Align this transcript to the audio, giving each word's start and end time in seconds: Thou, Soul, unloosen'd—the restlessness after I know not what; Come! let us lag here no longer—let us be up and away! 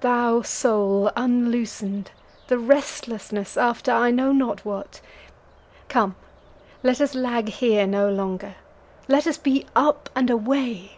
Thou, 0.00 0.40
Soul, 0.40 1.10
unloosen'd—the 1.14 2.58
restlessness 2.58 3.54
after 3.58 3.92
I 3.92 4.10
know 4.10 4.32
not 4.32 4.64
what; 4.64 5.02
Come! 5.90 6.16
let 6.82 7.02
us 7.02 7.14
lag 7.14 7.50
here 7.50 7.86
no 7.86 8.08
longer—let 8.08 9.26
us 9.26 9.36
be 9.36 9.66
up 9.76 10.08
and 10.16 10.30
away! 10.30 10.92